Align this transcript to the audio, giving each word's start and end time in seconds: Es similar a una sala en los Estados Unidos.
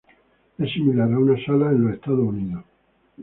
Es 0.57 0.71
similar 0.73 1.13
a 1.13 1.19
una 1.19 1.39
sala 1.45 1.69
en 1.69 1.83
los 1.83 1.93
Estados 1.93 2.21
Unidos. 2.27 2.63